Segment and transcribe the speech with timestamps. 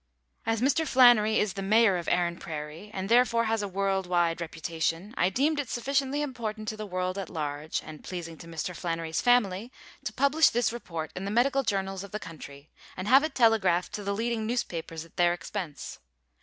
[0.47, 0.87] As Mr.
[0.87, 5.29] Flannery is the mayor of Erin Prairie, and therefore has a world wide reputation, I
[5.29, 8.75] deemed it sufficiently important to the world at large, and pleasing to Mr.
[8.75, 9.71] Flannery's family,
[10.03, 13.93] to publish this report in the medical journals of the country, and have it telegraphed
[13.93, 15.99] to the leading newspapers at their expense.